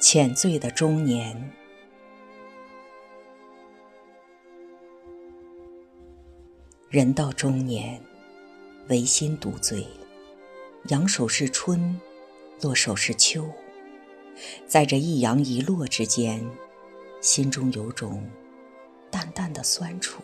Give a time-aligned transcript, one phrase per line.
[0.00, 1.52] 浅醉的中年，
[6.88, 8.00] 人到中年，
[8.88, 9.86] 唯心独醉。
[10.88, 12.00] 扬手是春，
[12.62, 13.46] 落手是秋，
[14.66, 16.42] 在这一扬一落之间，
[17.20, 18.26] 心中有种
[19.10, 20.22] 淡淡的酸楚，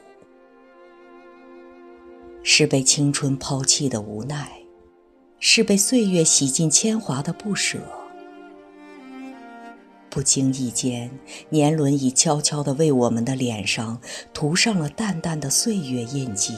[2.42, 4.62] 是被青春抛弃的无奈，
[5.38, 7.78] 是被岁月洗尽铅华的不舍。
[10.16, 11.10] 不经意间，
[11.50, 14.00] 年轮已悄悄地为我们的脸上
[14.32, 16.54] 涂上了淡淡的岁月印记，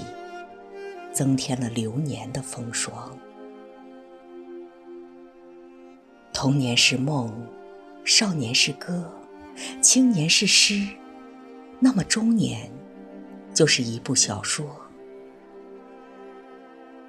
[1.13, 3.19] 增添了流年的风霜。
[6.33, 7.35] 童年是梦，
[8.05, 9.13] 少年是歌，
[9.83, 10.87] 青年是诗，
[11.81, 12.71] 那么中年
[13.53, 14.65] 就是一部小说。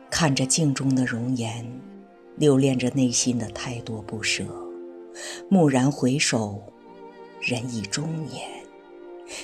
[0.10, 1.64] 看着镜中的容颜，
[2.38, 4.44] 留恋着内心的太多不舍。
[5.50, 6.62] 蓦然回首，
[7.42, 8.50] 人已中年，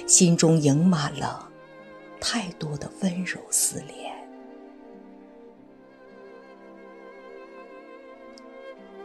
[0.07, 1.49] 心中盈满了
[2.19, 4.13] 太多的温柔思念。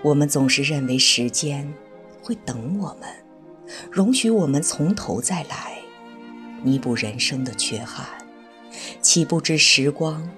[0.03, 1.73] 我们总是认为时间
[2.23, 3.09] 会等我们，
[3.91, 5.79] 容许我们从头再来，
[6.63, 8.07] 弥补人生的缺憾。
[9.03, 10.31] 岂不知时光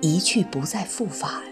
[0.00, 1.42] 一去不再复返。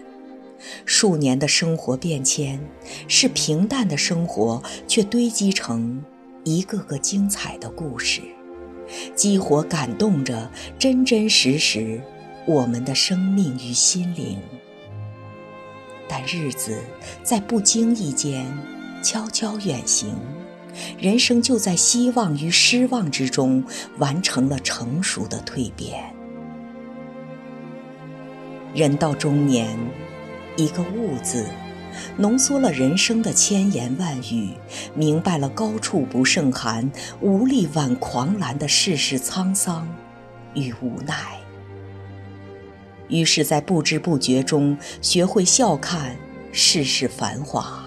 [0.85, 2.59] 数年的生活变迁，
[3.07, 6.03] 是平淡的生活，却堆积成
[6.43, 8.21] 一个个精彩的故事，
[9.15, 12.01] 激活感动着真真实实
[12.45, 14.39] 我们的生命与心灵。
[16.07, 16.81] 但日子
[17.23, 18.45] 在不经意间
[19.03, 20.15] 悄悄远行，
[20.99, 23.63] 人生就在希望与失望之中
[23.97, 26.13] 完成了成熟的蜕变。
[28.73, 29.77] 人到中年。
[30.59, 31.45] 一个“悟”字，
[32.17, 34.49] 浓缩了人生的千言万语，
[34.93, 39.87] 明白了高处不胜寒，无力挽狂澜的世事沧桑
[40.53, 41.39] 与无奈。
[43.07, 46.13] 于是，在不知不觉中，学会笑看
[46.51, 47.85] 世事繁华，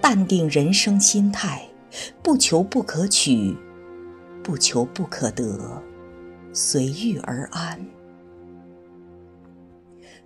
[0.00, 1.62] 淡定人生心态，
[2.20, 3.56] 不求不可取，
[4.42, 5.80] 不求不可得，
[6.52, 7.86] 随遇而安。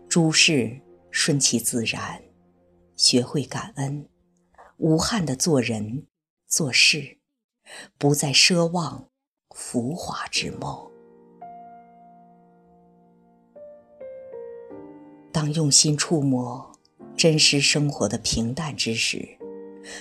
[0.09, 0.74] 诸事。
[1.12, 2.22] 顺其自然，
[2.96, 4.08] 学会感恩，
[4.78, 6.06] 无憾的做人
[6.48, 7.18] 做事，
[7.98, 9.08] 不再奢望
[9.50, 10.90] 浮华之梦。
[15.30, 16.72] 当用心触摸
[17.16, 19.38] 真实生活的平淡之时，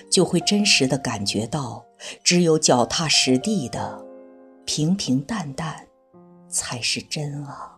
[0.10, 1.86] 就会真实的感觉到，
[2.24, 4.06] 只有脚踏实地的
[4.66, 5.88] 平平淡淡，
[6.48, 7.71] 才是真啊。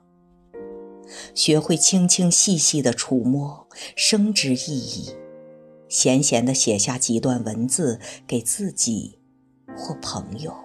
[1.36, 5.16] 学会轻轻细细的触摸生之意义，
[5.88, 9.20] 闲闲的写下几段文字给自己
[9.76, 10.56] 或朋友。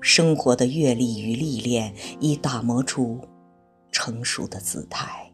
[0.00, 3.20] 生活的阅历与历练已打磨出
[3.92, 5.30] 成熟的姿态，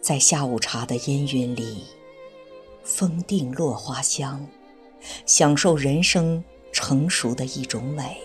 [0.00, 1.84] 在下午茶的氤氲里，
[2.82, 4.44] 风定落花香，
[5.26, 6.42] 享受人生
[6.72, 8.20] 成熟的一种美。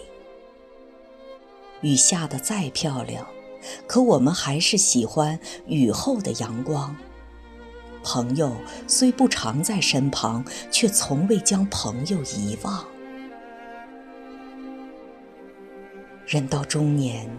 [1.83, 3.27] 雨下得再漂亮，
[3.85, 6.95] 可我们还是喜欢雨后的阳光。
[8.03, 8.51] 朋友
[8.87, 12.83] 虽不常在身旁，却从未将朋友遗忘。
[16.25, 17.29] 人到中年，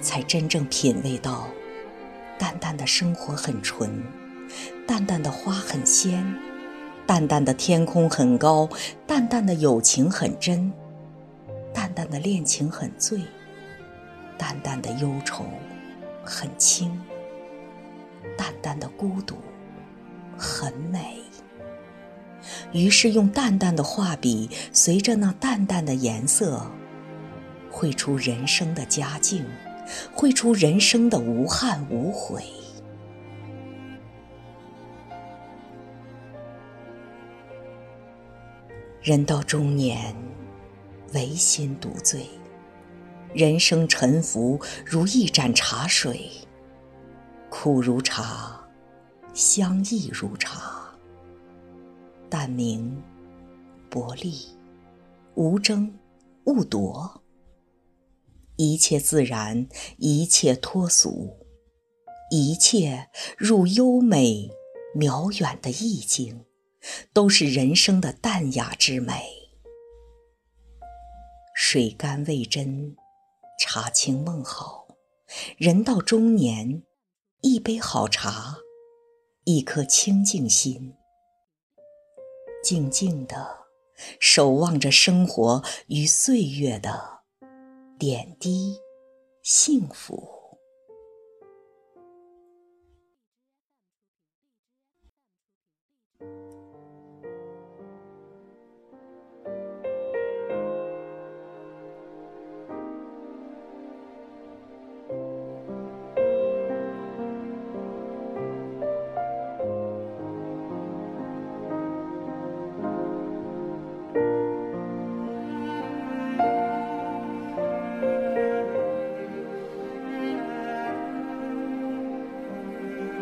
[0.00, 1.48] 才真正品味到，
[2.38, 4.02] 淡淡的生活很纯，
[4.86, 6.24] 淡淡的花很鲜，
[7.06, 8.68] 淡淡的天空很高，
[9.06, 10.72] 淡淡的友情很真，
[11.74, 13.20] 淡淡的恋情很醉。
[14.38, 15.44] 淡淡的忧愁
[16.24, 16.98] 很轻，
[18.36, 19.36] 淡淡的孤独
[20.36, 21.18] 很美。
[22.72, 26.64] 于是用淡淡的画笔，随着那淡淡的颜色，
[27.70, 29.44] 绘出人生的佳境，
[30.14, 32.44] 绘出人生的无憾无悔。
[39.02, 40.14] 人到中年，
[41.14, 42.26] 唯心独醉。
[43.34, 46.30] 人生沉浮如一盏茶水，
[47.50, 48.66] 苦如茶，
[49.34, 50.96] 香亦如茶。
[52.30, 53.02] 淡明，
[53.90, 54.34] 薄利，
[55.34, 55.94] 无争，
[56.44, 57.22] 勿夺。
[58.56, 61.36] 一切自然，一切脱俗，
[62.30, 64.50] 一切入优美
[64.96, 66.44] 渺远的意境，
[67.12, 69.22] 都是人生的淡雅之美。
[71.54, 72.96] 水甘味真。
[73.58, 74.86] 茶清梦好，
[75.56, 76.84] 人到中年，
[77.40, 78.56] 一杯好茶，
[79.42, 80.94] 一颗清净心，
[82.62, 83.66] 静静的
[84.20, 87.24] 守望着生活与岁月的
[87.98, 88.78] 点滴
[89.42, 90.37] 幸福。